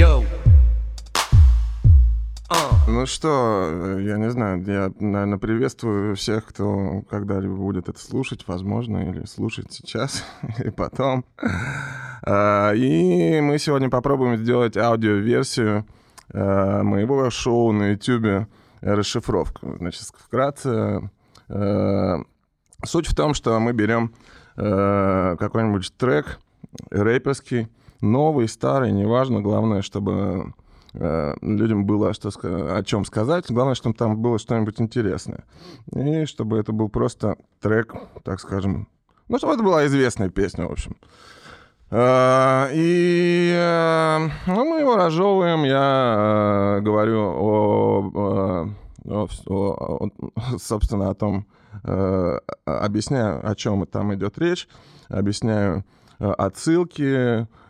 Uh. 0.00 0.24
Ну 2.88 3.04
что, 3.04 3.98
я 3.98 4.16
не 4.16 4.30
знаю, 4.30 4.64
я, 4.66 4.90
наверное, 4.98 5.36
приветствую 5.36 6.16
всех, 6.16 6.46
кто 6.46 7.02
когда-либо 7.10 7.54
будет 7.54 7.90
это 7.90 8.00
слушать, 8.00 8.44
возможно, 8.46 9.10
или 9.10 9.26
слушать 9.26 9.66
сейчас, 9.70 10.24
и 10.64 10.70
потом. 10.70 11.26
А, 12.22 12.72
и 12.72 13.42
мы 13.42 13.58
сегодня 13.58 13.90
попробуем 13.90 14.38
сделать 14.38 14.76
аудиоверсию 14.78 15.86
а, 16.32 16.82
моего 16.82 17.28
шоу 17.28 17.72
на 17.72 17.90
YouTube 17.90 18.48
«Расшифровка». 18.80 19.76
Значит, 19.78 20.04
вкратце, 20.18 21.10
а, 21.48 22.20
суть 22.84 23.06
в 23.06 23.14
том, 23.14 23.34
что 23.34 23.60
мы 23.60 23.72
берем 23.72 24.14
какой-нибудь 24.56 25.92
трек 25.96 26.40
рэперский, 26.90 27.68
новый, 28.00 28.48
старый, 28.48 28.92
неважно, 28.92 29.40
главное, 29.40 29.82
чтобы 29.82 30.54
Э, 30.92 31.34
людям 31.40 31.84
было 31.84 32.12
что, 32.12 32.30
о 32.42 32.82
чем 32.84 33.04
сказать. 33.04 33.50
Главное, 33.50 33.74
чтобы 33.74 33.94
там 33.94 34.16
было 34.16 34.38
что-нибудь 34.38 34.80
интересное. 34.80 35.44
И 35.94 36.24
чтобы 36.24 36.58
это 36.58 36.72
был 36.72 36.88
просто 36.88 37.36
трек, 37.60 37.94
так 38.24 38.40
скажем. 38.40 38.88
Ну, 39.28 39.38
чтобы 39.38 39.54
это 39.54 39.62
была 39.62 39.86
известная 39.86 40.30
песня, 40.30 40.66
в 40.66 40.72
общем. 40.72 40.96
Э, 41.90 42.68
и 42.72 43.52
э, 43.54 44.28
ну, 44.46 44.64
мы 44.64 44.80
его 44.80 44.96
разжевываем. 44.96 45.62
Я 45.64 46.80
говорю 46.82 47.20
о, 47.20 48.70
о, 49.04 49.28
о, 49.46 50.08
собственно, 50.58 51.10
о 51.10 51.14
том, 51.14 51.46
объясняю, 52.64 53.48
о 53.48 53.54
чем 53.54 53.86
там 53.86 54.12
идет 54.12 54.38
речь, 54.38 54.68
объясняю 55.08 55.84
отсылки, 56.18 57.46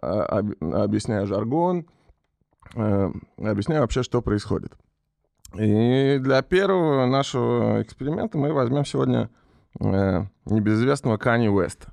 объясняю 0.00 1.26
жаргон, 1.26 1.86
э, 2.74 3.12
объясняю 3.38 3.82
вообще, 3.82 4.02
что 4.02 4.20
происходит. 4.22 4.72
И 5.54 6.18
для 6.20 6.42
первого 6.42 7.06
нашего 7.06 7.82
эксперимента 7.82 8.38
мы 8.38 8.52
возьмем 8.52 8.84
сегодня 8.84 9.30
э, 9.80 10.24
небезызвестного 10.46 11.16
Кани 11.16 11.48
Уэста. 11.48 11.92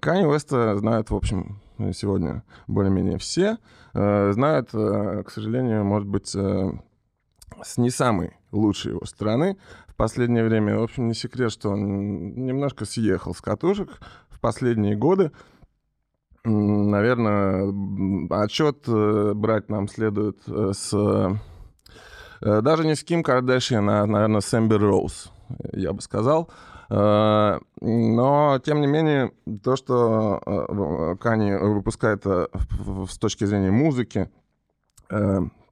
Кани 0.00 0.26
Уэста 0.26 0.76
знают, 0.76 1.10
в 1.10 1.14
общем, 1.14 1.60
сегодня 1.92 2.42
более-менее 2.66 3.18
все. 3.18 3.58
Знают, 3.92 4.70
к 4.70 5.30
сожалению, 5.30 5.84
может 5.84 6.08
быть, 6.08 6.28
с 7.62 7.76
не 7.76 7.90
самой 7.90 8.32
лучшей 8.50 8.92
его 8.92 9.04
стороны 9.04 9.56
в 9.86 9.94
последнее 9.94 10.44
время. 10.44 10.78
В 10.78 10.82
общем, 10.82 11.06
не 11.08 11.14
секрет, 11.14 11.52
что 11.52 11.70
он 11.70 12.34
немножко 12.34 12.84
съехал 12.84 13.34
с 13.34 13.40
катушек 13.40 14.00
в 14.30 14.40
последние 14.40 14.96
годы. 14.96 15.32
Наверное, 16.48 17.72
отчет 18.30 18.84
э, 18.86 19.32
брать 19.34 19.68
нам 19.68 19.88
следует 19.88 20.38
э, 20.46 20.72
с... 20.72 20.92
Э, 22.40 22.60
даже 22.62 22.86
не 22.86 22.94
с 22.94 23.04
Ким 23.04 23.22
Кардашьян, 23.22 23.88
а, 23.90 24.06
наверное, 24.06 24.40
с 24.40 24.54
Эмбер 24.54 24.80
Роуз, 24.80 25.30
я 25.72 25.92
бы 25.92 26.00
сказал. 26.00 26.50
Но, 26.90 27.60
тем 28.64 28.80
не 28.80 28.86
менее, 28.86 29.32
то, 29.62 29.76
что 29.76 31.18
Кани 31.20 31.52
выпускает 31.52 32.24
с 32.24 33.18
точки 33.18 33.44
зрения 33.44 33.70
музыки, 33.70 34.30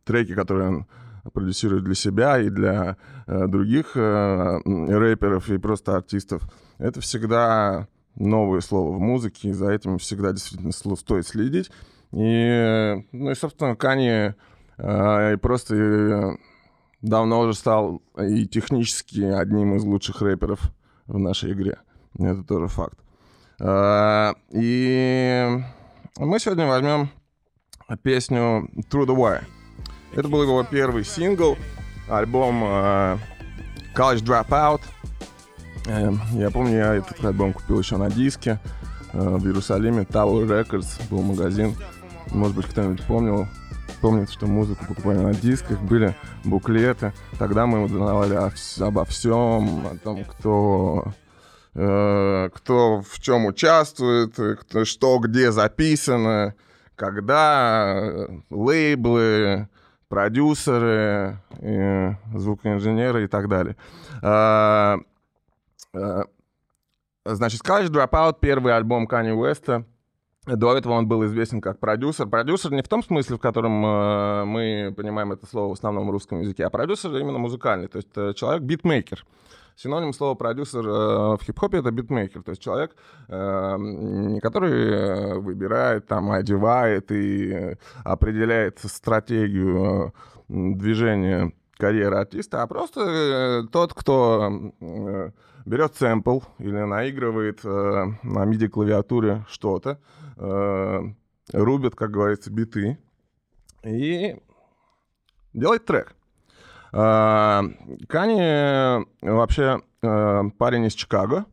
треки, 0.05 0.35
которые 0.35 0.69
он 0.69 0.87
продюсирует 1.33 1.85
для 1.85 1.95
себя 1.95 2.39
и 2.39 2.51
для 2.51 2.99
других 3.27 3.97
рэперов 3.97 5.49
и 5.49 5.57
просто 5.57 5.97
артистов, 5.97 6.43
это 6.77 7.01
всегда 7.01 7.89
новые 8.17 8.63
слова 8.63 8.97
в 8.97 9.01
музыке, 9.01 9.51
и 9.51 9.53
за 9.53 9.71
этим 9.71 9.99
всегда 9.99 10.33
действительно 10.33 10.73
стоит 10.73 11.27
следить. 11.27 11.71
И, 12.13 13.05
ну 13.13 13.31
и, 13.31 13.35
собственно, 13.35 13.77
Кани 13.77 14.33
э, 14.79 15.37
просто 15.39 15.75
э, 15.75 16.37
давно 17.03 17.41
уже 17.41 17.55
стал 17.55 18.03
и 18.19 18.47
технически 18.47 19.21
одним 19.21 19.77
из 19.77 19.85
лучших 19.85 20.23
рэперов 20.23 20.61
в 21.07 21.19
нашей 21.19 21.53
игре. 21.53 21.79
Это 22.19 22.43
тоже 22.43 22.69
факт. 22.69 22.99
Э, 23.61 24.33
и 24.51 25.59
мы 26.19 26.39
сегодня 26.39 26.67
возьмем 26.67 27.11
песню 28.03 28.69
Through 28.91 29.07
the 29.07 29.17
Wire. 29.17 29.45
Это 30.15 30.29
был 30.29 30.43
его 30.43 30.65
первый 30.65 31.05
сингл, 31.05 31.59
альбом 32.09 32.63
э, 32.65 33.19
College 33.95 34.25
Dropout— 34.25 34.81
я 35.87 36.51
помню, 36.51 36.77
я 36.77 36.95
этот 36.97 37.25
альбом 37.25 37.53
купил 37.53 37.79
еще 37.79 37.97
на 37.97 38.11
диске 38.11 38.59
э, 39.13 39.19
в 39.19 39.47
Иерусалиме. 39.47 40.03
Tower 40.03 40.45
Records 40.47 41.01
был 41.09 41.23
магазин. 41.23 41.77
Может 42.33 42.57
быть, 42.57 42.67
кто-нибудь 42.67 43.05
помнил, 43.05 43.47
помнит, 44.01 44.31
что 44.31 44.47
музыку 44.47 44.85
покупали 44.89 45.19
на 45.19 45.33
дисках, 45.33 45.81
были 45.81 46.15
буклеты. 46.45 47.13
Тогда 47.39 47.67
мы 47.67 47.85
узнавали 47.85 48.37
обо 48.81 49.05
всем, 49.05 49.87
о 49.87 49.97
том, 50.03 50.25
кто, 50.25 51.05
э, 51.75 52.51
кто 52.53 53.03
в 53.03 53.21
чем 53.21 53.47
участвует, 53.47 54.35
кто, 54.35 54.85
что 54.85 55.19
где 55.19 55.53
записано, 55.53 56.55
когда, 56.97 57.95
э, 57.95 58.29
лейблы, 58.51 59.69
продюсеры, 60.09 61.39
звукоинженеры 62.33 63.25
и 63.25 63.27
так 63.29 63.49
далее. 63.49 63.77
Э, 65.97 66.25
значит, 67.25 67.63
College 67.63 67.91
Dropout, 67.91 68.37
первый 68.41 68.77
альбом 68.77 69.07
Кани 69.07 69.33
Уэста. 69.33 69.85
До 70.47 70.77
этого 70.77 70.93
он 70.93 71.09
был 71.09 71.25
известен 71.27 71.61
как 71.61 71.81
продюсер. 71.81 72.27
Продюсер 72.27 72.71
не 72.71 72.83
в 72.83 72.89
том 72.89 73.03
смысле, 73.03 73.37
в 73.37 73.41
котором 73.41 73.85
э, 73.85 74.45
мы 74.45 74.95
понимаем 74.97 75.33
это 75.33 75.47
слово 75.47 75.71
в 75.71 75.73
основном 75.73 76.11
русском 76.11 76.41
языке, 76.41 76.65
а 76.65 76.71
продюсер 76.71 77.17
именно 77.17 77.39
музыкальный, 77.39 77.89
то 77.89 77.97
есть 77.97 78.11
э, 78.15 78.33
человек 78.35 78.63
битмейкер. 78.63 79.27
Синоним 79.75 80.15
слова 80.15 80.35
продюсер 80.35 80.89
в 80.89 81.39
хип-хопе 81.43 81.79
это 81.79 81.91
битмейкер, 81.91 82.43
то 82.43 82.53
есть 82.53 82.63
человек, 82.63 82.97
не 83.29 84.41
который 84.41 85.39
выбирает, 85.39 86.07
там, 86.07 86.31
одевает 86.31 87.13
и 87.13 87.77
определяет 88.03 88.79
стратегию 88.79 90.15
движения 90.49 91.53
карьеры 91.77 92.17
артиста, 92.17 92.63
а 92.63 92.67
просто 92.67 93.67
тот, 93.71 93.95
кто 93.95 94.73
берет 95.67 95.97
сэмпл 95.97 96.41
или 96.59 96.79
наигрывает 96.79 97.61
э, 97.65 98.05
на 98.23 98.45
MIDI-клавиатуре 98.47 99.45
что-то, 99.49 99.99
э, 100.37 101.01
рубит, 101.53 101.97
как 101.97 102.13
говорится, 102.13 102.51
биты 102.51 102.99
и 103.83 104.37
делает 105.53 105.85
трек. 105.85 106.15
Э, 106.93 107.63
Кани 108.09 109.05
вообще 109.23 109.81
э, 110.03 110.43
парень 110.57 110.85
из 110.85 110.95
Чикаго. 110.95 111.47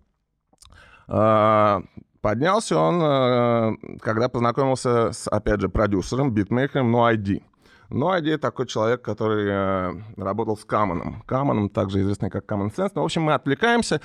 Э, 1.08 1.82
поднялся 2.22 2.78
он, 2.78 3.02
э, 3.02 3.98
когда 4.00 4.30
познакомился 4.30 5.12
с, 5.12 5.28
опять 5.28 5.60
же, 5.60 5.70
продюсером, 5.70 6.32
битмейкером 6.32 6.96
No 6.96 7.12
ID. 7.12 7.42
Ну, 7.90 8.10
Айди 8.10 8.38
такой 8.38 8.66
человек, 8.66 9.02
который 9.02 9.48
э, 9.50 9.94
работал 10.18 10.58
с 10.58 10.66
Камоном. 10.66 11.24
Камоном, 11.26 11.70
также 11.70 12.02
известный 12.02 12.30
как 12.30 12.46
Common 12.46 12.74
Sense. 12.76 12.92
Ну, 12.96 13.02
в 13.02 13.06
общем, 13.06 13.24
мы 13.24 13.34
отвлекаемся. 13.34 14.02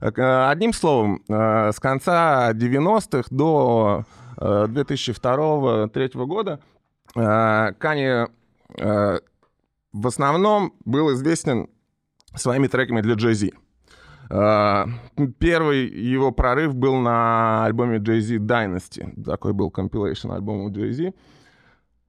Э, 0.00 0.48
одним 0.48 0.72
словом, 0.72 1.22
э, 1.28 1.72
с 1.72 1.80
конца 1.80 2.52
90-х 2.52 3.28
до 3.30 4.04
э, 4.36 4.66
2002-2003 4.68 6.26
года 6.26 6.60
э, 7.14 7.72
Кани 7.78 8.26
э, 8.78 9.18
в 9.92 10.06
основном 10.06 10.74
был 10.84 11.12
известен 11.14 11.68
своими 12.34 12.66
треками 12.66 13.00
для 13.00 13.14
Jay-Z. 13.14 13.50
Uh, 14.30 14.88
первый 15.40 15.88
его 15.88 16.30
прорыв 16.30 16.76
был 16.76 16.94
на 16.94 17.64
альбоме 17.64 17.98
Jay-Z 17.98 18.36
Dynasty. 18.36 19.24
Такой 19.24 19.52
был 19.52 19.70
compilation 19.70 20.32
альбома 20.32 20.70
Jay-Z. 20.70 21.12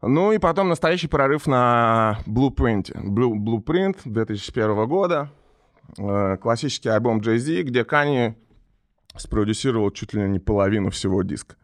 Ну 0.01 0.31
и 0.31 0.39
потом 0.39 0.69
настоящий 0.69 1.07
прорыв 1.07 1.45
на 1.45 2.19
Blueprint. 2.25 2.92
Blueprint 2.94 4.00
2001 4.06 4.88
года. 4.88 5.30
Э, 5.98 6.38
классический 6.38 6.89
альбом 6.89 7.19
Jay-Z, 7.19 7.63
где 7.63 7.86
Кани 7.86 8.33
спродюсировал 9.15 9.92
чуть 9.92 10.13
ли 10.13 10.24
не 10.24 10.39
половину 10.39 10.89
всего 10.89 11.21
диска. 11.21 11.56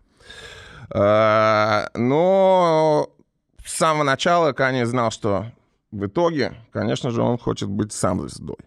Э, 0.93 1.87
но 1.95 3.09
с 3.65 3.73
самого 3.73 4.03
начала 4.03 4.53
Кани 4.53 4.83
знал, 4.83 5.09
что 5.09 5.47
в 5.91 6.05
итоге, 6.05 6.53
конечно 6.71 7.09
же, 7.09 7.23
он 7.23 7.39
хочет 7.39 7.69
быть 7.69 7.91
сам 7.91 8.19
звездой. 8.19 8.57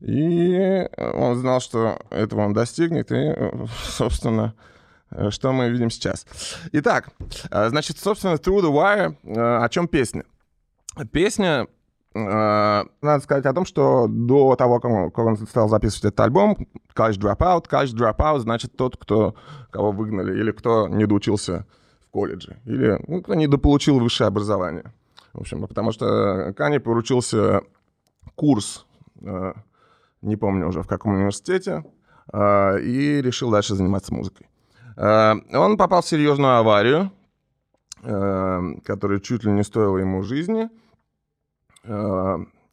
И 0.00 0.88
он 0.96 1.36
знал, 1.36 1.60
что 1.60 1.98
этого 2.10 2.40
он 2.42 2.54
достигнет, 2.54 3.12
и, 3.12 3.34
собственно, 3.86 4.54
Э, 4.54 4.73
что 5.30 5.52
мы 5.52 5.68
видим 5.70 5.90
сейчас. 5.90 6.26
Итак, 6.72 7.10
э, 7.50 7.68
значит, 7.68 7.98
собственно, 7.98 8.34
Through 8.34 8.62
the 8.62 8.72
Wire, 8.72 9.16
э, 9.22 9.64
о 9.64 9.68
чем 9.68 9.88
песня? 9.88 10.24
Песня 11.12 11.66
надо 12.16 13.20
сказать 13.24 13.44
о 13.44 13.52
том, 13.52 13.64
что 13.64 14.06
до 14.08 14.54
того, 14.54 14.78
как 14.78 15.18
он 15.18 15.36
стал 15.36 15.68
записывать 15.68 16.04
этот 16.04 16.20
альбом, 16.20 16.56
College 16.94 17.18
Dropout, 17.18 17.68
College 17.68 17.92
Dropout 17.96 18.38
значит 18.38 18.76
тот, 18.76 18.96
кто, 18.96 19.34
кого 19.70 19.90
выгнали 19.90 20.38
или 20.38 20.52
кто 20.52 20.86
не 20.86 21.06
доучился 21.06 21.66
в 22.00 22.10
колледже. 22.10 22.60
Или 22.66 23.02
ну, 23.08 23.20
кто 23.20 23.34
недополучил 23.34 23.98
высшее 23.98 24.28
образование. 24.28 24.92
В 25.32 25.40
общем, 25.40 25.66
потому 25.66 25.90
что 25.90 26.54
Кани 26.56 26.78
поручился 26.78 27.62
курс, 28.36 28.86
э, 29.20 29.52
не 30.22 30.36
помню 30.36 30.68
уже 30.68 30.82
в 30.82 30.86
каком 30.86 31.14
университете, 31.14 31.84
э, 32.32 32.80
и 32.80 33.20
решил 33.20 33.50
дальше 33.50 33.74
заниматься 33.74 34.14
музыкой. 34.14 34.48
Э, 34.96 35.34
он 35.52 35.76
попал 35.76 36.02
в 36.02 36.06
серьезную 36.06 36.56
аварию, 36.56 37.10
которая 38.02 39.18
чуть 39.20 39.44
ли 39.44 39.52
не 39.52 39.62
стоила 39.64 39.96
ему 39.96 40.22
жизни, 40.22 40.68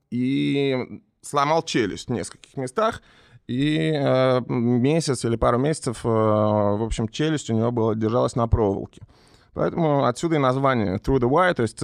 и 0.09 1.01
сломал 1.21 1.63
челюсть 1.63 2.09
в 2.09 2.11
нескольких 2.11 2.57
местах, 2.57 3.01
и 3.47 3.91
месяц 4.49 5.23
или 5.23 5.37
пару 5.37 5.57
месяцев, 5.57 6.03
в 6.03 6.83
общем, 6.83 7.07
челюсть 7.07 7.49
у 7.49 7.53
него 7.53 7.71
была, 7.71 7.95
держалась 7.95 8.35
на 8.35 8.47
проволоке. 8.47 9.01
Поэтому 9.53 10.03
отсюда 10.05 10.35
и 10.35 10.39
название 10.39 10.97
Through 10.97 11.19
the 11.19 11.29
Wire, 11.29 11.53
то 11.53 11.61
есть 11.63 11.79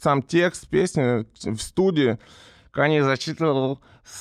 сам 0.00 0.22
текст 0.22 0.68
песни 0.68 1.26
в 1.50 1.60
студии 1.60 2.18
Кани 2.76 3.00
зачитывал 3.00 3.80
с 4.04 4.20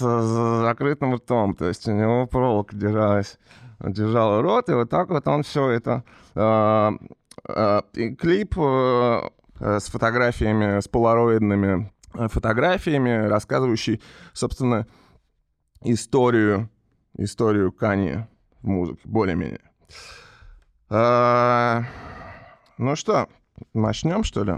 закрытым 0.61 1.15
ртом, 1.15 1.55
то 1.55 1.65
есть 1.65 1.85
у 1.89 1.91
него 1.91 2.25
проволока 2.25 2.73
держалась, 2.73 3.37
держала 3.81 4.41
рот, 4.41 4.69
и 4.69 4.73
вот 4.73 4.89
так 4.89 5.09
вот 5.09 5.27
он 5.27 5.43
все 5.43 5.71
это... 5.71 6.05
Э, 6.35 6.91
э, 7.49 7.81
клип 8.17 8.55
э, 8.57 9.29
с 9.59 9.87
фотографиями, 9.87 10.79
с 10.79 10.87
полароидными 10.87 11.91
фотографиями, 12.13 13.27
рассказывающий, 13.27 14.01
собственно, 14.31 14.87
историю, 15.81 16.69
историю 17.17 17.73
Кани 17.73 18.19
в 18.61 18.67
музыке, 18.67 19.01
более-менее. 19.03 19.59
Ну 22.77 22.95
что, 22.95 23.27
начнем, 23.73 24.23
что 24.23 24.45
ли? 24.45 24.53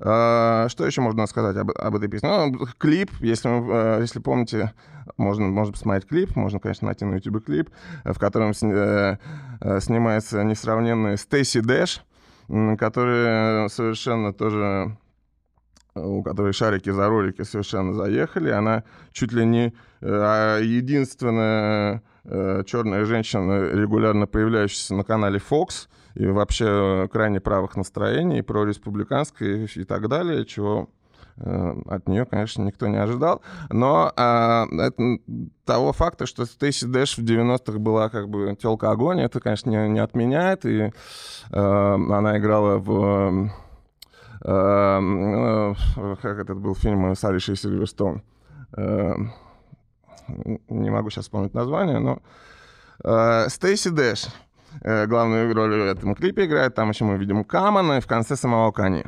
Uh, 0.00 0.68
что 0.68 0.86
еще 0.86 1.00
можно 1.00 1.26
сказать 1.26 1.56
об, 1.56 1.72
об 1.72 1.96
этой 1.96 2.08
песне? 2.08 2.28
Ну, 2.28 2.66
клип, 2.78 3.10
если, 3.18 3.50
uh, 3.50 4.00
если 4.00 4.20
помните, 4.20 4.72
можно, 5.16 5.48
можно 5.48 5.72
посмотреть 5.72 6.08
клип, 6.08 6.36
можно, 6.36 6.60
конечно, 6.60 6.86
найти 6.86 7.04
на 7.04 7.16
YouTube 7.16 7.44
клип, 7.44 7.70
в 8.04 8.16
котором 8.18 8.54
с, 8.54 8.62
uh, 8.62 9.18
снимается 9.80 10.44
несравненная 10.44 11.16
Стейси 11.16 11.60
Дэш, 11.60 12.04
которая 12.78 13.68
совершенно 13.68 14.32
тоже 14.32 14.96
у 15.96 16.22
которой 16.22 16.52
шарики 16.52 16.90
за 16.90 17.08
ролики 17.08 17.42
совершенно 17.42 17.92
заехали. 17.92 18.50
Она 18.50 18.84
чуть 19.12 19.32
ли 19.32 19.44
не 19.44 19.74
а 20.00 20.60
единственная 20.60 22.02
черная 22.24 23.04
женщина, 23.04 23.70
регулярно 23.72 24.28
появляющаяся 24.28 24.94
на 24.94 25.02
канале 25.02 25.40
Fox, 25.40 25.88
и 26.18 26.26
вообще 26.26 27.08
крайне 27.12 27.40
правых 27.40 27.76
настроений, 27.76 28.42
про 28.42 28.64
республиканское 28.64 29.68
и 29.72 29.84
так 29.84 30.08
далее, 30.08 30.44
чего 30.44 30.90
э, 31.36 31.74
от 31.86 32.08
нее, 32.08 32.26
конечно, 32.26 32.62
никто 32.62 32.88
не 32.88 32.96
ожидал. 32.96 33.40
Но 33.70 34.12
а, 34.16 34.66
это, 34.66 35.18
того 35.64 35.92
факта, 35.92 36.26
что 36.26 36.44
Стейси 36.44 36.86
Дэш 36.86 37.18
в 37.18 37.22
90-х 37.22 37.78
была 37.78 38.08
как 38.08 38.28
бы 38.28 38.56
телка 38.60 38.90
огонь, 38.90 39.20
это, 39.20 39.38
конечно, 39.38 39.70
не, 39.70 39.88
не 39.90 40.00
отменяет. 40.00 40.66
И 40.66 40.92
а, 41.52 41.94
она 41.94 42.36
играла 42.36 42.78
в... 42.78 43.52
А, 44.42 45.74
как 46.20 46.38
этот 46.40 46.58
был 46.58 46.74
фильм 46.74 47.14
с 47.14 47.22
Алишей 47.22 47.54
Сильверстоун? 47.54 48.22
А, 48.76 49.14
не 50.68 50.90
могу 50.90 51.10
сейчас 51.10 51.26
вспомнить 51.26 51.54
название, 51.54 52.00
но... 52.00 52.20
Стейси 53.48 53.90
Дэш 53.90 54.26
главную 54.82 55.54
роль 55.54 55.80
в 55.80 55.86
этом 55.86 56.14
клипе 56.14 56.46
играет. 56.46 56.74
Там 56.74 56.90
еще 56.90 57.04
мы 57.04 57.18
видим 57.18 57.44
Камана 57.44 57.98
и 57.98 58.00
в 58.00 58.06
конце 58.06 58.36
самого 58.36 58.70
Кани. 58.72 59.04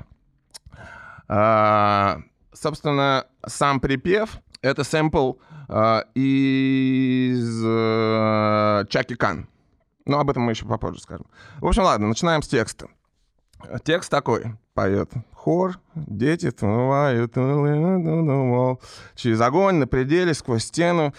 А, 1.32 2.18
собственно, 2.52 3.24
сам 3.46 3.78
припев— 3.78 4.40
это 4.62 4.82
сэмпл 4.82 5.34
а, 5.68 6.04
из 6.14 7.62
а, 7.64 8.84
Чаки 8.86 9.14
Кан. 9.14 9.48
Но 10.06 10.18
об 10.18 10.28
этом 10.28 10.42
мы 10.42 10.52
еще 10.52 10.66
попозже 10.66 11.00
скажем. 11.00 11.26
В 11.60 11.66
общем, 11.66 11.84
ладно, 11.84 12.08
начинаем 12.08 12.42
с 12.42 12.48
текста. 12.48 12.88
Текст 13.84 14.10
такой, 14.10 14.56
поет 14.74 15.12
хор, 15.32 15.78
дети 15.94 16.50
тумывают 16.50 17.32
через 19.14 19.40
огонь, 19.40 19.76
на 19.76 19.86
пределе, 19.86 20.34
сквозь 20.34 20.64
стену, 20.64 21.14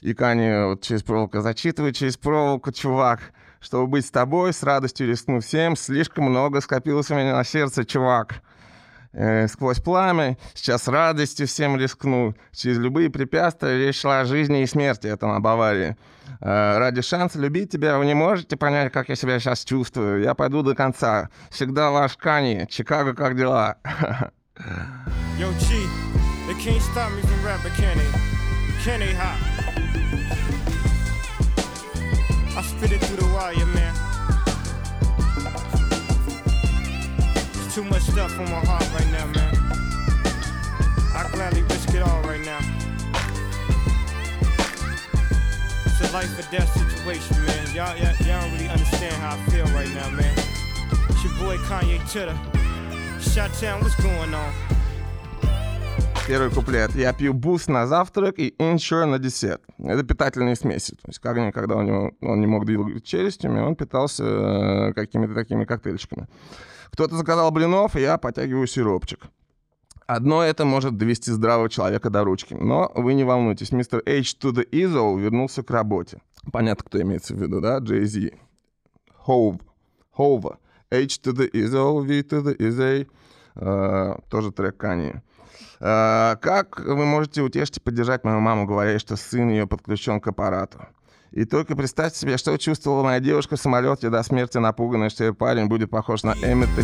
и 0.00 0.14
Кани 0.14 0.68
вот 0.68 0.82
через 0.82 1.02
проволоку 1.02 1.40
зачитывает 1.40 1.96
через 1.96 2.16
проволоку, 2.16 2.70
чувак— 2.70 3.20
чтобы 3.60 3.86
быть 3.86 4.06
с 4.06 4.10
тобой, 4.10 4.52
с 4.52 4.62
радостью 4.62 5.08
рискну 5.08 5.40
всем. 5.40 5.76
Слишком 5.76 6.24
много 6.24 6.60
скопилось 6.60 7.10
у 7.10 7.14
меня 7.14 7.34
на 7.34 7.44
сердце, 7.44 7.84
чувак. 7.84 8.42
Э, 9.12 9.48
сквозь 9.48 9.80
пламя, 9.80 10.36
сейчас 10.54 10.88
радостью 10.88 11.46
всем 11.46 11.78
рискну. 11.78 12.34
Через 12.52 12.78
любые 12.78 13.08
препятствия 13.08 13.78
речь 13.78 14.00
шла 14.00 14.20
о 14.20 14.24
жизни 14.26 14.62
и 14.62 14.66
смерти, 14.66 15.06
это 15.06 15.26
на 15.26 15.40
Баварии. 15.40 15.96
Э, 16.40 16.76
ради 16.78 17.00
шанса 17.00 17.38
любить 17.38 17.72
тебя 17.72 17.96
вы 17.96 18.04
не 18.04 18.14
можете 18.14 18.58
понять, 18.58 18.92
как 18.92 19.08
я 19.08 19.16
себя 19.16 19.40
сейчас 19.40 19.64
чувствую. 19.64 20.22
Я 20.22 20.34
пойду 20.34 20.62
до 20.62 20.74
конца. 20.74 21.30
Всегда 21.50 21.90
ваш 21.90 22.16
Кани. 22.18 22.66
Чикаго, 22.68 23.14
как 23.14 23.36
дела? 23.36 23.76
Yo, 25.38 25.52
G, 25.58 25.86
they 26.46 26.54
can't 26.54 26.80
stop 26.80 27.10
me 27.12 27.20
from 27.22 27.44
rapping, 27.44 27.72
can 27.72 27.98
they? 27.98 28.26
Can 28.82 29.00
they, 29.00 29.12
I 32.56 32.62
spit 32.62 32.90
it 32.90 33.04
through 33.04 33.18
the 33.18 33.26
wire, 33.34 33.54
man. 33.66 33.94
There's 37.52 37.74
too 37.74 37.84
much 37.84 38.00
stuff 38.00 38.32
on 38.40 38.50
my 38.50 38.64
heart 38.64 38.88
right 38.94 39.10
now, 39.12 39.26
man. 39.26 39.54
I 41.14 41.28
gladly 41.32 41.60
risk 41.64 41.90
it 41.92 42.00
all 42.00 42.22
right 42.22 42.40
now. 42.40 42.60
It's 45.84 46.00
a 46.00 46.12
life 46.14 46.32
or 46.38 46.50
death 46.50 46.72
situation, 46.72 47.44
man. 47.44 47.74
Y'all, 47.74 47.94
y'all, 47.98 48.16
y'all 48.26 48.40
don't 48.40 48.52
really 48.52 48.68
understand 48.68 49.14
how 49.16 49.36
I 49.36 49.50
feel 49.50 49.66
right 49.76 49.90
now, 49.90 50.08
man. 50.08 50.34
It's 51.10 51.24
your 51.24 51.34
boy 51.34 51.58
Kanye 51.58 52.00
Titter. 52.10 52.38
Shot 53.20 53.52
Town, 53.60 53.82
what's 53.82 53.96
going 53.96 54.32
on? 54.32 54.75
Первый 56.28 56.50
куплет. 56.50 56.92
Я 56.96 57.12
пью 57.12 57.32
буст 57.32 57.68
на 57.68 57.86
завтрак 57.86 58.40
и 58.40 58.52
иншур 58.58 59.06
на 59.06 59.20
десерт. 59.20 59.62
Это 59.78 60.02
питательные 60.02 60.56
смеси. 60.56 60.96
То 60.96 61.06
есть 61.06 61.20
как 61.20 61.36
когда 61.54 61.76
у 61.76 61.82
него, 61.82 62.10
он 62.20 62.40
не 62.40 62.48
мог 62.48 62.66
двигать 62.66 63.04
челюстями, 63.04 63.60
он 63.60 63.76
питался 63.76 64.24
э, 64.24 64.92
какими-то 64.94 65.34
такими 65.34 65.64
коктейльчиками. 65.64 66.26
Кто-то 66.90 67.14
заказал 67.14 67.52
блинов, 67.52 67.94
и 67.94 68.00
я 68.00 68.18
потягиваю 68.18 68.66
сиропчик. 68.66 69.20
Одно 70.08 70.42
это 70.42 70.64
может 70.64 70.96
довести 70.96 71.30
здравого 71.30 71.70
человека 71.70 72.10
до 72.10 72.24
ручки. 72.24 72.54
Но 72.54 72.90
вы 72.96 73.14
не 73.14 73.22
волнуйтесь, 73.22 73.70
мистер 73.70 74.02
H 74.04 74.36
to 74.40 74.52
the 74.52 74.68
Izzo 74.68 75.16
вернулся 75.20 75.62
к 75.62 75.70
работе. 75.70 76.20
Понятно, 76.50 76.84
кто 76.84 77.00
имеется 77.02 77.34
в 77.34 77.40
виду, 77.40 77.60
да? 77.60 77.78
Jay-Z. 77.78 78.32
Hove. 79.28 79.60
Hove. 80.18 80.56
H 80.90 81.20
to 81.22 81.32
the 81.32 81.48
Izzo, 81.52 82.00
V 82.04 82.20
to 82.22 82.42
the 82.42 82.56
Izzy. 82.56 83.06
Uh, 83.54 84.20
тоже 84.28 84.52
трек 84.52 84.76
Kanye. 84.76 85.22
Э, 85.80 86.36
как 86.40 86.80
вы 86.80 87.04
можете 87.04 87.42
утешить 87.42 87.78
и 87.78 87.80
поддержать 87.80 88.24
мою 88.24 88.40
маму, 88.40 88.66
говоря, 88.66 88.98
что 88.98 89.16
сын 89.16 89.48
ее 89.50 89.66
подключен 89.66 90.20
к 90.20 90.28
аппарату? 90.28 90.86
И 91.36 91.44
только 91.44 91.76
представьте 91.76 92.18
себе, 92.18 92.38
что 92.38 92.56
чувствовала 92.56 93.02
моя 93.02 93.20
девушка 93.20 93.56
в 93.56 93.60
самолете 93.60 94.08
до 94.08 94.22
смерти 94.22 94.56
напуганная, 94.56 95.10
что 95.10 95.24
ее 95.24 95.34
парень 95.34 95.66
будет 95.66 95.90
похож 95.90 96.22
на 96.22 96.32
Эммета 96.42 96.82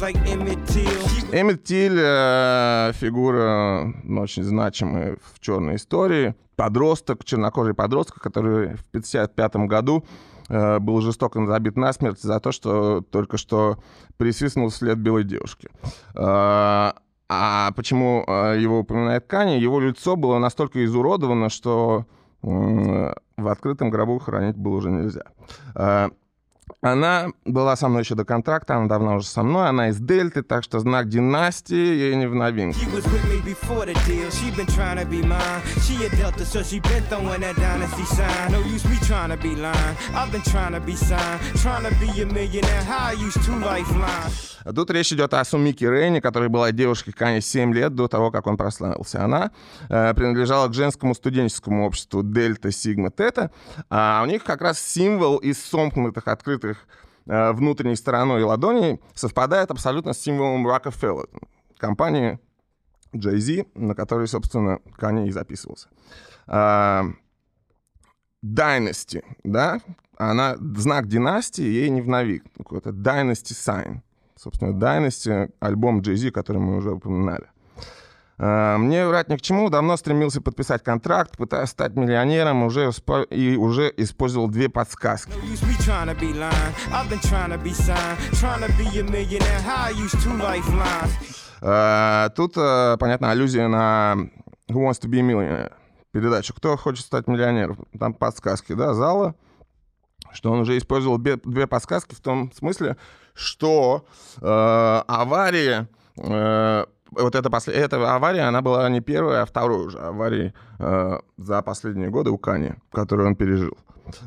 like 0.00 0.16
Emmett 1.32 1.65
Стиль 1.66 1.98
э, 1.98 2.92
фигура 2.94 3.92
очень 4.20 4.44
значимая 4.44 5.16
в 5.34 5.40
черной 5.40 5.74
истории. 5.74 6.36
Подросток, 6.54 7.24
чернокожий 7.24 7.74
подросток, 7.74 8.22
который 8.22 8.76
в 8.76 8.86
1955 8.90 9.56
году 9.66 10.04
э, 10.48 10.78
был 10.78 11.00
жестоко 11.00 11.44
забит 11.44 11.76
насмерть 11.76 12.22
за 12.22 12.38
то, 12.38 12.52
что 12.52 13.00
только 13.00 13.36
что 13.36 13.78
присвистнул 14.16 14.68
вслед 14.68 14.98
белой 14.98 15.24
девушки. 15.24 15.68
Э, 16.14 16.92
а 17.28 17.72
почему 17.74 18.24
его 18.28 18.78
упоминает 18.78 19.26
Кани? 19.26 19.58
Его 19.58 19.80
лицо 19.80 20.14
было 20.14 20.38
настолько 20.38 20.84
изуродовано, 20.84 21.48
что 21.48 22.06
в 22.42 23.48
открытом 23.48 23.90
гробу 23.90 24.20
хранить 24.20 24.56
было 24.56 24.76
уже 24.76 24.92
нельзя. 24.92 25.24
Она 26.80 27.28
была 27.44 27.76
со 27.76 27.88
мной 27.88 28.02
еще 28.02 28.14
до 28.14 28.24
контракта, 28.24 28.76
она 28.76 28.86
давно 28.86 29.16
уже 29.16 29.26
со 29.26 29.42
мной, 29.42 29.68
она 29.68 29.88
из 29.90 29.98
Дельты, 29.98 30.42
так 30.42 30.64
что 30.64 30.80
знак 30.80 31.08
династии 31.08 31.74
ей 31.74 32.16
не 32.16 32.26
в 32.26 32.34
новинку. 32.34 32.78
Тут 44.74 44.90
речь 44.90 45.12
идет 45.12 45.32
о 45.34 45.44
Сумике 45.44 45.88
Рейне, 45.88 46.20
которая 46.20 46.48
была 46.48 46.72
девушкой 46.72 47.12
Кани 47.12 47.40
7 47.40 47.72
лет 47.72 47.94
до 47.94 48.08
того, 48.08 48.32
как 48.32 48.48
он 48.48 48.56
прославился. 48.56 49.24
Она 49.24 49.52
э, 49.88 50.12
принадлежала 50.14 50.66
к 50.66 50.74
женскому 50.74 51.14
студенческому 51.14 51.86
обществу 51.86 52.24
Дельта 52.24 52.72
Сигма 52.72 53.10
Тета, 53.10 53.52
а 53.90 54.22
у 54.24 54.26
них 54.26 54.42
как 54.42 54.62
раз 54.62 54.80
символ 54.80 55.36
из 55.36 55.62
сомкнутых, 55.64 56.26
открытых 56.26 56.55
э, 56.64 57.52
внутренней 57.52 57.96
стороной 57.96 58.42
ладоней 58.42 59.00
совпадает 59.14 59.70
абсолютно 59.70 60.12
с 60.12 60.18
символом 60.18 60.66
Rockefeller, 60.66 61.28
компании 61.78 62.38
Jay-Z, 63.12 63.66
на 63.74 63.94
которой, 63.94 64.28
собственно, 64.28 64.80
Кани 64.96 65.28
и 65.28 65.32
записывался. 65.32 65.88
А, 66.46 67.04
Dynasty, 68.44 69.24
да, 69.44 69.80
она 70.16 70.56
знак 70.56 71.08
династии, 71.08 71.64
ей 71.64 71.90
не 71.90 72.00
в 72.00 72.08
новик. 72.08 72.44
Какой-то 72.56 72.90
Dynasty 72.90 73.52
Sign. 73.52 74.00
Собственно, 74.36 74.70
Dynasty, 74.70 75.52
альбом 75.60 76.00
Jay-Z, 76.00 76.30
который 76.30 76.58
мы 76.58 76.76
уже 76.76 76.92
упоминали. 76.92 77.48
А, 78.38 78.76
Мне 78.76 79.06
врать 79.06 79.28
ни 79.28 79.36
к 79.36 79.42
чему, 79.42 79.70
давно 79.70 79.96
стремился 79.96 80.40
подписать 80.40 80.82
контракт, 80.82 81.36
пытаясь 81.36 81.70
стать 81.70 81.94
миллионером, 81.94 82.64
уже 82.64 82.90
и 83.30 83.56
уже 83.56 83.92
использовал 83.96 84.48
две 84.48 84.68
подсказки. 84.68 85.32
А, 91.62 92.28
Тут, 92.30 92.54
а, 92.56 92.96
понятно, 92.98 93.30
аллюзия 93.30 93.68
на 93.68 94.16
Who 94.68 94.86
Wants 94.86 95.00
to 95.00 95.08
be 95.08 95.18
a 95.18 95.22
Millionaire. 95.22 95.72
Передачу 96.12 96.54
«Кто 96.54 96.76
хочет 96.76 97.04
стать 97.04 97.26
миллионером?» 97.26 97.86
Там 97.98 98.14
подсказки, 98.14 98.72
да, 98.72 98.94
зала, 98.94 99.34
что 100.32 100.50
он 100.50 100.60
уже 100.60 100.78
использовал 100.78 101.18
две, 101.18 101.66
подсказки 101.66 102.14
в 102.14 102.20
том 102.20 102.50
смысле, 102.52 102.96
что 103.34 104.06
э, 104.40 105.02
авария, 105.06 105.88
э, 106.16 106.86
вот 107.18 107.34
эта, 107.34 107.50
после, 107.50 107.74
эта 107.74 108.14
авария, 108.14 108.42
она 108.42 108.62
была 108.62 108.88
не 108.88 109.00
первая, 109.00 109.42
а 109.42 109.46
второй 109.46 109.86
уже 109.86 109.98
аварии 109.98 110.52
э, 110.78 111.18
за 111.36 111.62
последние 111.62 112.10
годы 112.10 112.30
у 112.30 112.38
Кани, 112.38 112.74
которую 112.92 113.28
он 113.28 113.36
пережил. 113.36 113.76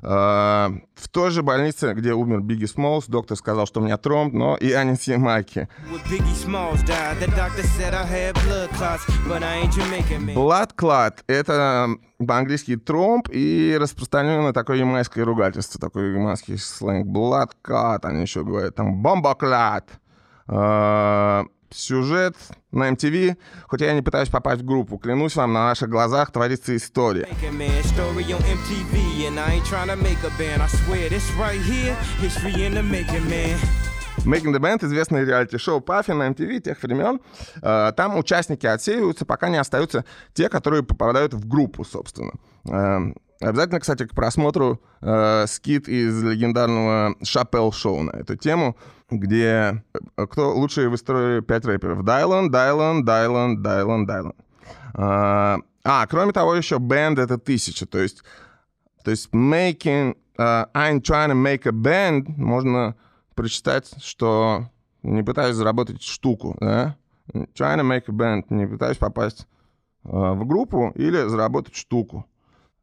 Э, 0.02 0.70
в 0.96 1.08
той 1.10 1.32
же 1.32 1.42
больнице, 1.44 1.94
где 1.94 2.14
умер 2.14 2.42
Бигги 2.42 2.66
Смолс, 2.66 3.06
доктор 3.08 3.38
сказал, 3.38 3.66
что 3.66 3.80
у 3.80 3.84
меня 3.84 3.98
тромб, 3.98 4.34
но 4.34 4.58
и 4.58 4.72
I 4.72 4.84
had 8.06 8.36
blood 10.36 10.76
clot— 10.76 11.20
это 11.28 11.90
по-английски 12.18 12.76
тромб 12.76 13.30
и 13.32 13.78
распространенное 13.80 14.54
такое 14.54 14.78
ямайское 14.78 15.24
ругательство, 15.24 15.80
такой 15.80 16.14
ямайский 16.14 16.58
сленг. 16.58 17.08
Blood 17.08 17.52
clot, 17.64 18.00
они 18.04 18.22
еще 18.22 18.44
говорят, 18.44 18.76
там 18.76 19.02
бомбоклад. 19.02 19.90
Э, 20.48 21.44
Сюжет 21.72 22.36
на 22.72 22.90
MTV, 22.92 23.38
хоть 23.68 23.82
я 23.82 23.94
не 23.94 24.02
пытаюсь 24.02 24.30
попасть 24.30 24.62
в 24.62 24.66
группу, 24.66 24.98
клянусь 24.98 25.36
вам, 25.36 25.54
на 25.54 25.66
наших 25.68 25.90
глазах 25.90 26.32
творится 26.32 26.76
история. 26.76 27.28
Making, 34.26 34.54
the 34.54 34.60
Band, 34.60 34.86
известное 34.86 35.24
реалити-шоу 35.26 35.80
Паффи 35.80 36.12
на 36.12 36.30
MTV 36.30 36.60
тех 36.60 36.82
времен. 36.84 37.22
Э, 37.62 37.94
Там 37.96 38.18
участники 38.18 38.66
отсеиваются, 38.66 39.26
пока 39.26 39.50
не 39.50 39.58
остаются 39.58 40.04
те, 40.34 40.50
которые 40.50 40.84
попадают 40.84 41.34
в 41.34 41.48
группу, 41.48 41.86
собственно. 41.86 42.34
Э, 42.70 43.14
Обязательно, 43.42 43.80
кстати, 43.80 44.06
к 44.06 44.14
просмотру 44.14 44.82
э, 45.02 45.46
скит 45.48 45.88
из 45.88 46.22
легендарного 46.22 47.16
Шапел 47.24 47.72
шоу 47.72 48.04
на 48.04 48.12
эту 48.12 48.36
тему, 48.36 48.76
где 49.10 49.84
э, 50.18 50.26
кто 50.28 50.54
лучшие 50.56 50.90
в 50.90 51.42
пять 51.42 51.66
рэперов? 51.66 52.04
Дайлан, 52.04 52.52
Дайлан, 52.52 53.04
Дайлан, 53.04 53.62
Дайлан. 54.06 54.34
Э, 54.94 55.58
А, 55.84 56.08
кроме 56.08 56.34
того, 56.34 56.56
еще 56.56 56.76
band— 56.76 57.20
это 57.22 57.38
тысяча, 57.38 57.86
то 57.86 58.00
есть 58.00 58.24
то 59.04 59.12
есть 59.12 59.30
making, 59.34 60.16
uh, 60.38 60.68
I'm 60.74 61.02
trying 61.02 61.30
to 61.30 61.36
make 61.36 61.66
a 61.66 61.72
band, 61.72 62.26
можно 62.38 62.96
прочитать, 63.34 63.92
что 64.04 64.70
не 65.04 65.24
пытаюсь 65.24 65.56
заработать 65.56 66.04
штуку, 66.04 66.56
да? 66.60 66.98
Trying 67.34 67.80
to 67.80 67.84
make 67.84 68.04
a 68.08 68.12
band, 68.12 68.44
не 68.50 68.68
пытаюсь 68.68 68.98
попасть 68.98 69.48
uh, 70.04 70.34
в 70.34 70.46
группу 70.46 70.92
или 70.96 71.28
заработать 71.28 71.76
штуку. 71.76 72.26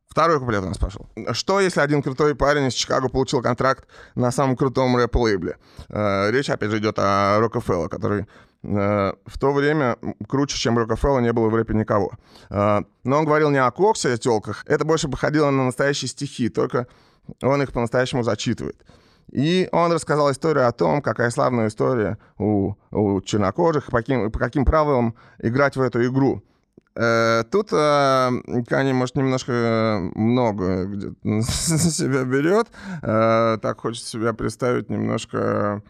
Второй 0.08 0.38
куплет 0.38 0.62
у 0.62 0.68
нас 0.68 0.78
пошел. 0.78 1.06
Что, 1.32 1.60
если 1.60 1.80
один 1.80 2.02
крутой 2.02 2.34
парень 2.34 2.66
из 2.68 2.74
Чикаго 2.74 3.08
получил 3.08 3.42
контракт 3.42 3.86
на 4.14 4.30
самом 4.30 4.56
крутом 4.56 4.96
рэп-лейбле? 4.96 5.56
Э, 5.88 6.30
Речь, 6.30 6.48
опять 6.48 6.70
же, 6.70 6.78
идет 6.78 6.98
о 6.98 7.38
Рокфелло, 7.40 7.88
который 7.88 8.26
э, 8.62 9.12
в 9.26 9.38
то 9.38 9.52
время 9.52 9.96
круче, 10.28 10.56
чем 10.56 10.78
Рокфелло, 10.78 11.18
не 11.18 11.32
было 11.32 11.48
в 11.48 11.54
рэпе 11.54 11.74
никого. 11.74 12.12
Э, 12.50 12.80
Но 13.04 13.18
он 13.18 13.24
говорил 13.26 13.50
не 13.50 13.58
о 13.62 13.70
коксе, 13.70 14.14
о 14.14 14.16
телках. 14.16 14.64
Это 14.66 14.84
больше 14.84 15.08
походило 15.08 15.50
на 15.50 15.66
настоящие 15.66 16.08
стихи, 16.08 16.48
только 16.48 16.86
он 17.42 17.62
их 17.62 17.72
по-настоящему 17.72 18.22
зачитывает. 18.22 18.82
И 19.32 19.68
он 19.72 19.92
рассказал 19.92 20.30
историю 20.30 20.68
о 20.68 20.72
том, 20.72 21.02
какая 21.02 21.30
славная 21.30 21.68
история 21.68 22.16
у, 22.38 22.74
у 22.90 23.20
чернокожих, 23.20 23.86
по 23.86 23.98
каким, 23.98 24.30
по 24.30 24.38
каким 24.38 24.64
правилам 24.64 25.14
играть 25.40 25.76
в 25.76 25.80
эту 25.80 26.04
игру. 26.06 26.42
Э, 26.96 27.44
Тут 27.50 27.68
э, 27.72 28.30
Кани, 28.68 28.92
может, 28.92 29.16
немножко 29.16 29.52
э, 29.52 29.98
много 30.18 30.84
где-то 30.86 31.42
себя 31.42 32.24
берет. 32.24 32.68
Э, 33.02 33.58
Так 33.60 33.80
хочет 33.80 34.04
себя 34.04 34.32
представить 34.32 34.88
немножко 34.90 35.82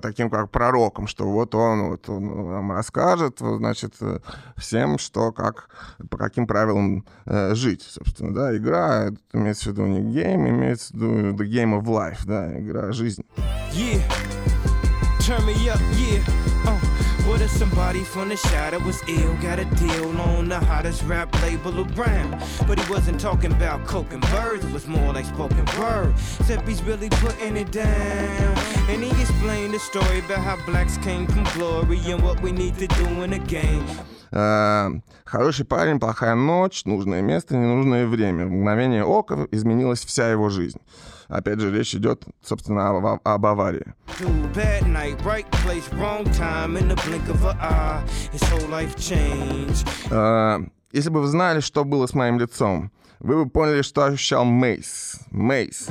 таким 0.00 0.30
как 0.30 0.50
пророком, 0.50 1.06
что 1.06 1.28
вот 1.28 1.54
он, 1.54 1.90
вот 1.90 2.08
он 2.08 2.24
нам 2.52 2.72
расскажет, 2.72 3.40
значит, 3.40 3.92
всем, 4.56 4.96
что 4.98 5.30
как, 5.30 5.68
по 6.08 6.16
каким 6.16 6.46
правилам 6.46 7.04
э, 7.26 7.54
жить, 7.54 7.82
собственно, 7.82 8.34
да, 8.34 8.56
игра, 8.56 9.10
имеется 9.34 9.64
в 9.68 9.72
виду 9.72 9.84
не 9.84 10.00
гейм, 10.00 10.48
имеется 10.48 10.94
в 10.94 10.96
виду 10.96 11.36
the 11.36 11.46
game 11.46 11.78
of 11.78 11.84
life, 11.84 12.20
да, 12.24 12.58
игра 12.58 12.92
жизни. 12.92 13.26
Yeah, 13.74 14.00
turn 15.20 15.44
me 15.44 15.68
up, 15.68 15.78
yeah. 15.98 16.57
Uh, 17.58 17.64
somebody 17.64 18.04
from 18.04 18.28
the 18.28 18.36
shadow 18.36 18.78
was 18.80 19.02
ill, 19.08 19.34
got 19.42 19.58
a 19.58 19.64
deal 19.64 20.20
on 20.20 20.48
the 20.48 20.58
hottest 20.58 21.02
rap 21.04 21.28
label 21.42 21.80
around? 21.80 22.30
But 22.66 22.78
he 22.78 22.90
wasn't 22.90 23.20
talking 23.20 23.52
about 23.52 23.84
coke 23.86 24.12
and 24.12 24.22
birds, 24.30 24.64
it 24.64 24.72
was 24.72 24.86
more 24.86 25.12
like 25.12 25.24
spoken 25.26 25.64
word. 25.78 26.14
Except 26.40 26.68
he's 26.68 26.82
really 26.82 27.08
putting 27.10 27.56
it 27.56 27.72
down. 27.72 28.58
And 28.88 29.02
he 29.02 29.10
explained 29.20 29.74
the 29.74 29.80
story 29.80 30.20
about 30.20 30.38
how 30.38 30.56
blacks 30.66 30.98
came 30.98 31.26
from 31.26 31.44
glory 31.54 31.98
and 32.06 32.22
what 32.22 32.40
we 32.42 32.52
need 32.52 32.76
to 32.78 32.86
do 32.86 33.06
in 33.22 33.30
the 33.30 33.38
game. 33.40 33.84
Э, 34.30 34.90
Хороший 35.24 35.64
парень, 35.64 35.98
плохая 35.98 36.34
ночь, 36.34 36.84
нужное 36.84 37.22
место, 37.22 37.56
ненужное 37.56 38.06
время. 38.06 38.46
В 38.46 38.50
мгновение 38.50 39.04
ока 39.04 39.48
изменилась 39.50 40.04
вся 40.04 40.30
его 40.30 40.48
жизнь. 40.48 40.78
Опять 41.28 41.60
же, 41.60 41.70
речь 41.70 41.94
идет, 41.94 42.24
собственно, 42.42 42.88
об, 42.90 43.20
об 43.22 43.46
аварии. 43.46 43.84
Э, 50.10 50.58
Если 50.92 51.10
бы 51.10 51.20
вы 51.20 51.26
знали, 51.26 51.60
что 51.60 51.84
было 51.84 52.06
с 52.06 52.14
моим 52.14 52.38
лицом, 52.40 52.90
вы 53.20 53.44
бы 53.44 53.50
поняли, 53.50 53.82
что 53.82 54.04
ощущал 54.04 54.44
Мейс. 54.46 55.20
Мейс. 55.30 55.88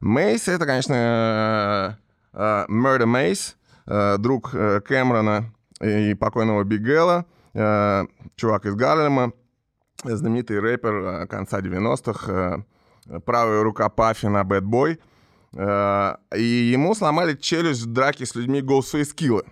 Мейс— 0.00 0.48
это, 0.48 0.66
конечно, 0.66 1.96
э, 2.32 2.38
э, 2.38 2.66
Murder 2.68 3.06
Мейс, 3.06 3.56
э, 3.86 4.16
друг 4.18 4.50
э, 4.54 4.80
Кэмерона 4.80 5.52
и 5.80 6.14
покойного 6.14 6.64
Бигела, 6.64 7.24
э, 7.52 8.04
чувак 8.36 8.66
из 8.66 8.74
Гарлема, 8.74 9.32
знаменитый 10.04 10.60
рэпер 10.60 10.94
э, 10.94 11.26
конца 11.26 11.60
90-х, 11.60 12.64
э, 13.08 13.20
правая 13.20 13.62
рука 13.62 13.88
Паффина. 13.88 14.46
Э, 15.56 16.14
И 16.36 16.42
ему 16.42 16.94
сломали 16.94 17.34
челюсть 17.34 17.82
в 17.82 17.92
драке 17.92 18.26
с 18.26 18.34
людьми 18.34 18.60
Ghostface 18.60 19.14
Killah. 19.14 19.44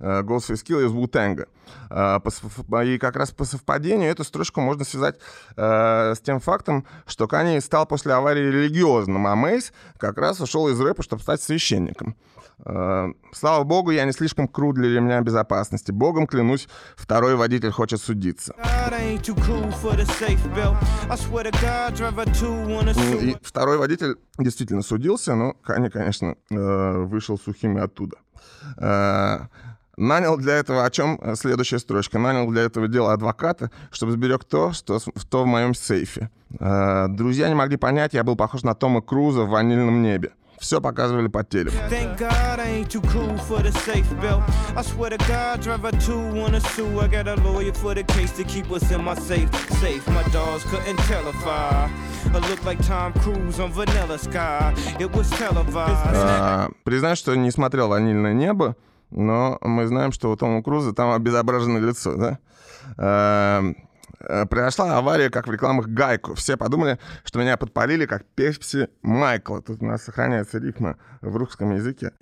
э, 0.00 0.22
Ghostface 0.22 0.64
Killer 0.64 0.86
из 0.86 0.92
Wu-Tang. 0.92 1.46
И 1.90 2.98
как 2.98 3.16
раз 3.16 3.30
по 3.30 3.44
совпадению 3.44 4.10
эту 4.10 4.24
строчку 4.24 4.60
можно 4.60 4.84
связать 4.84 5.20
с 5.56 6.20
тем 6.22 6.40
фактом, 6.40 6.86
что 7.06 7.28
Канни 7.28 7.58
стал 7.60 7.86
после 7.86 8.12
аварии 8.12 8.50
религиозным, 8.50 9.26
а 9.26 9.34
Мейс 9.34 9.72
как 9.98 10.18
раз 10.18 10.40
ушел 10.40 10.68
из 10.68 10.80
рэпа, 10.80 11.02
чтобы 11.02 11.22
стать 11.22 11.42
священником. 11.42 12.16
Слава 12.58 13.64
богу, 13.64 13.90
я 13.90 14.06
не 14.06 14.12
слишком 14.12 14.48
крут 14.48 14.76
для 14.76 14.88
ремня 14.88 15.20
безопасности. 15.20 15.90
Богом 15.92 16.26
клянусь, 16.26 16.68
второй 16.96 17.36
водитель 17.36 17.70
хочет 17.70 18.00
судиться. 18.00 18.54
И 23.22 23.36
второй 23.42 23.76
водитель 23.76 24.16
действительно 24.38 24.82
судился, 24.82 25.34
но 25.34 25.52
Кани, 25.52 25.90
конечно, 25.90 26.36
вышел 26.48 27.38
сухим 27.38 27.76
и 27.76 27.82
оттуда. 27.82 28.16
Нанял 29.96 30.36
для 30.36 30.56
этого, 30.56 30.84
о 30.84 30.90
чем 30.90 31.18
э, 31.22 31.36
следующая 31.36 31.78
строчка, 31.78 32.18
нанял 32.18 32.46
для 32.50 32.62
этого 32.62 32.86
дела 32.86 33.14
адвоката, 33.14 33.70
чтобы 33.90 34.12
сберег 34.12 34.44
то, 34.44 34.72
что 34.72 34.98
в, 34.98 35.24
то 35.24 35.44
в 35.44 35.46
моем 35.46 35.74
сейфе. 35.74 36.28
Э, 36.60 37.06
друзья 37.08 37.48
не 37.48 37.54
могли 37.54 37.78
понять, 37.78 38.12
я 38.12 38.22
был 38.22 38.36
похож 38.36 38.62
на 38.62 38.74
Тома 38.74 39.00
Круза 39.00 39.44
в 39.44 39.48
«Ванильном 39.48 40.02
небе». 40.02 40.32
Все 40.58 40.82
показывали 40.82 41.28
по 41.28 41.44
телеку. 41.44 41.74
А, 56.28 56.68
признаю, 56.84 57.16
что 57.16 57.34
не 57.34 57.50
смотрел 57.50 57.88
«Ванильное 57.88 58.34
небо», 58.34 58.76
но 59.16 59.58
мы 59.62 59.86
знаем, 59.86 60.12
что 60.12 60.30
у 60.30 60.36
Тома 60.36 60.62
Круза 60.62 60.92
там 60.92 61.10
обезображено 61.10 61.78
лицо, 61.78 62.14
да? 62.14 63.62
Э, 64.20 64.46
произошла 64.46 64.96
авария, 64.96 65.30
как 65.30 65.46
в 65.46 65.52
рекламах 65.52 65.88
Гайку. 65.88 66.34
Все 66.34 66.56
подумали, 66.56 66.98
что 67.24 67.38
меня 67.38 67.56
подпалили, 67.56 68.06
как 68.06 68.24
Пепси 68.34 68.88
Майкла. 69.02 69.60
Тут 69.62 69.82
у 69.82 69.86
нас 69.86 70.04
сохраняется 70.04 70.58
рифма 70.58 70.96
в 71.20 71.36
русском 71.36 71.74
языке. 71.74 72.12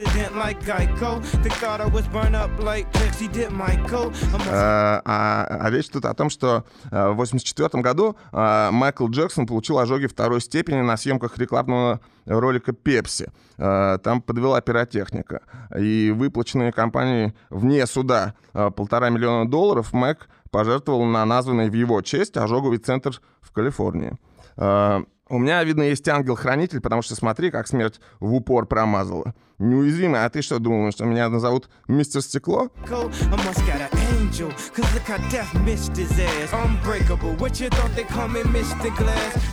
А, 4.50 5.02
а, 5.04 5.46
а 5.60 5.70
речь 5.70 5.88
тут 5.88 6.04
о 6.04 6.14
том, 6.14 6.30
что 6.30 6.64
э, 6.90 7.08
в 7.08 7.20
1984 7.20 7.82
году 7.82 8.16
э, 8.32 8.70
Майкл 8.72 9.08
Джексон 9.08 9.46
получил 9.46 9.78
ожоги 9.78 10.06
второй 10.06 10.40
степени 10.40 10.80
на 10.80 10.96
съемках 10.96 11.38
рекламного 11.38 12.00
ролика 12.26 12.72
Пепси. 12.72 13.30
Там 13.56 14.22
подвела 14.22 14.60
пиротехника. 14.60 15.42
И 15.78 16.10
выплаченные 16.10 16.72
компанией 16.72 17.34
вне 17.50 17.86
суда 17.86 18.34
полтора 18.52 19.10
миллиона 19.10 19.48
долларов 19.48 19.92
Мэг 19.92 20.28
пожертвовал 20.54 21.04
на 21.04 21.24
названный 21.24 21.68
в 21.68 21.72
его 21.72 22.00
честь 22.00 22.36
ожоговый 22.36 22.78
центр 22.78 23.20
в 23.40 23.50
Калифорнии. 23.50 24.12
У 24.56 25.38
меня, 25.38 25.64
видно, 25.64 25.82
есть 25.82 26.06
ангел-хранитель, 26.08 26.80
потому 26.80 27.02
что 27.02 27.16
смотри, 27.16 27.50
как 27.50 27.66
смерть 27.66 28.00
в 28.20 28.32
упор 28.32 28.66
промазала. 28.66 29.34
Неуязвимый, 29.58 30.24
а 30.24 30.30
ты 30.30 30.42
что 30.42 30.60
думал, 30.60 30.92
что 30.92 31.06
меня 31.06 31.28
назовут 31.28 31.68
мистер 31.88 32.22
Стекло? 32.22 32.68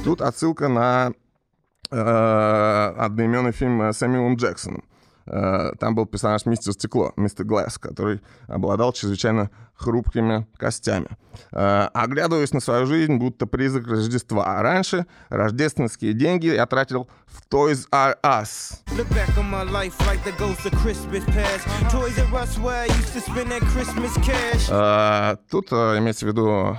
Тут 0.03 0.21
отсылка 0.21 0.67
на 0.67 1.13
э, 1.89 2.93
одноименный 2.97 3.53
фильм 3.53 3.81
с 3.81 3.97
Сэмюэлом 3.97 4.35
Джексоном. 4.35 4.83
Э, 5.25 5.71
там 5.79 5.95
был 5.95 6.05
персонаж 6.05 6.45
Мистер 6.45 6.73
Стекло, 6.73 7.13
Мистер 7.15 7.45
Глэс, 7.45 7.77
который 7.77 8.21
обладал 8.47 8.93
чрезвычайно 8.93 9.49
хрупкими 9.75 10.47
костями. 10.57 11.07
Э, 11.51 11.87
оглядываясь 11.93 12.53
на 12.53 12.59
свою 12.59 12.85
жизнь, 12.85 13.17
будто 13.17 13.45
призрак 13.45 13.87
Рождества. 13.87 14.59
А 14.59 14.61
раньше 14.61 15.05
рождественские 15.29 16.13
деньги 16.13 16.47
я 16.47 16.65
тратил 16.65 17.07
в 17.25 17.41
Toys 17.49 17.87
R 17.91 18.17
Us. 18.23 18.79
Uh, 24.69 25.39
тут 25.49 25.71
имеется 25.71 26.25
в 26.25 26.29
виду 26.29 26.77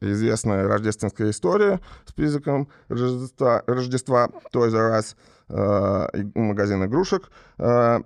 известная 0.00 0.66
рождественская 0.66 1.30
история 1.30 1.80
с 2.06 2.12
призраком 2.12 2.68
Рождества, 2.88 3.62
Рождества 3.66 4.28
Toys 4.52 4.74
R 4.74 4.98
Us. 4.98 5.16
Э, 5.50 6.06
магазин 6.34 6.84
игрушек. 6.84 7.30
Э, 7.58 8.00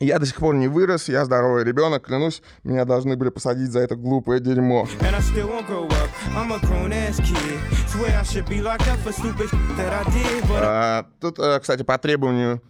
я 0.00 0.18
до 0.18 0.26
сих 0.26 0.36
пор 0.36 0.56
не 0.56 0.66
вырос, 0.66 1.08
я 1.08 1.24
здоровый 1.24 1.64
ребенок, 1.64 2.06
клянусь, 2.06 2.42
меня 2.64 2.84
должны 2.84 3.16
были 3.16 3.28
посадить 3.28 3.70
за 3.70 3.80
это 3.80 3.94
глупое 3.94 4.40
дерьмо. 4.40 4.88
А, 10.60 11.06
тут, 11.20 11.38
э, 11.38 11.60
кстати, 11.60 11.82
по 11.84 11.98
требованию 11.98 12.60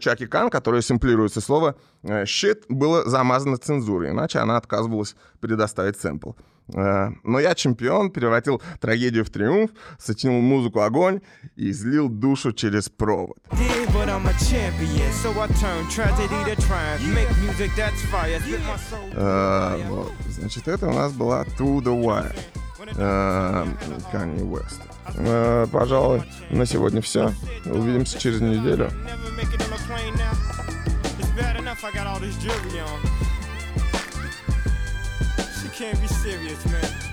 Чаки 0.00 0.26
Кан, 0.26 0.50
которое 0.50 0.82
симплируется 0.82 1.40
слово 1.40 1.76
«shit», 2.02 2.64
было 2.68 3.08
замазано 3.08 3.56
цензурой, 3.56 4.10
иначе 4.10 4.40
она 4.40 4.56
отказывалась 4.56 5.14
предоставить 5.40 5.96
сэмпл. 5.96 6.32
Э, 6.74 7.10
но 7.24 7.38
я 7.38 7.54
чемпион, 7.54 8.10
превратил 8.10 8.62
трагедию 8.80 9.24
в 9.24 9.30
триумф, 9.30 9.70
сочинил 9.98 10.40
музыку 10.40 10.80
огонь 10.80 11.20
и 11.56 11.70
излил 11.70 12.08
душу 12.08 12.52
через 12.52 12.88
провод. 12.88 13.38
Вот. 19.88 20.12
Значит, 20.28 20.68
это 20.68 20.88
у 20.88 20.92
нас 20.92 21.12
была 21.12 21.44
To 21.58 21.80
The 21.80 22.02
Wire. 22.02 22.36
Uh, 22.96 23.68
Kanye 24.10 24.42
West. 24.42 24.80
Пожалуй, 25.70 26.22
на 26.50 26.66
сегодня 26.66 27.00
все. 27.00 27.32
Увидимся 27.64 28.18
через 28.18 28.40
неделю. 28.40 28.90
Can't 35.68 36.00
be 36.00 36.06
serious, 36.06 36.64
man. 36.66 37.09